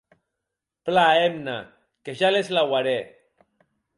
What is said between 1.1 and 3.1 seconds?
hemna, que ja les lauarè.